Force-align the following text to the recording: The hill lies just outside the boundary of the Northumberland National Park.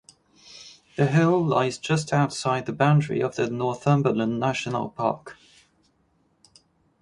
The 0.95 1.05
hill 1.05 1.45
lies 1.45 1.77
just 1.77 2.11
outside 2.11 2.65
the 2.65 2.73
boundary 2.73 3.21
of 3.21 3.35
the 3.35 3.51
Northumberland 3.51 4.39
National 4.39 4.89
Park. 4.89 5.37